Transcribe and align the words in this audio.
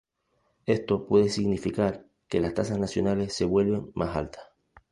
Esto 0.65 1.05
puede 1.05 1.29
significar 1.29 2.07
que 2.27 2.39
las 2.41 2.55
tasas 2.55 2.79
nacionales 2.79 3.35
se 3.35 3.45
vuelven 3.45 3.91
más 3.93 4.17
altas. 4.17 4.43